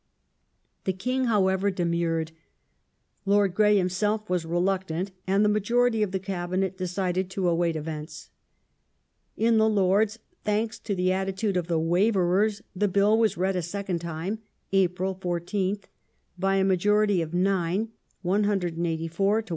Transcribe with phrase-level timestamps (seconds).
[0.81, 2.31] ^ The King, however, demurred;
[3.23, 8.31] Lord Grey himself was reluctant, and the majority of the Cabinet decided to await events.
[9.37, 13.37] In the Lords, thanks mainly to the atti tude of the" waverers," the Bill was
[13.37, 14.39] read a second time
[14.73, 15.83] (April 14th)
[16.35, 17.89] by a majority of nine
[18.23, 19.49] (184 to 175).